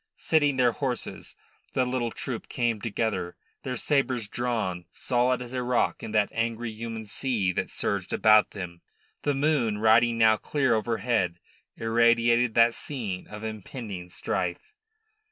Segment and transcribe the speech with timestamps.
[0.17, 1.35] Sitting their horses,
[1.73, 6.71] the little troop came together, their sabres drawn, solid as a rock in that angry
[6.71, 8.81] human sea that surged about them.
[9.21, 11.37] The moon riding now clear overhead
[11.77, 14.73] irradiated that scene of impending strife.